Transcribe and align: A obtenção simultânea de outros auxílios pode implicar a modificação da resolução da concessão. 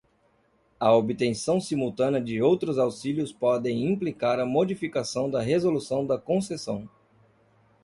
A 0.79 0.91
obtenção 0.95 1.61
simultânea 1.61 2.19
de 2.19 2.41
outros 2.41 2.79
auxílios 2.79 3.31
pode 3.31 3.69
implicar 3.69 4.39
a 4.39 4.45
modificação 4.47 5.29
da 5.29 5.41
resolução 5.43 6.07
da 6.07 6.17
concessão. 6.17 6.89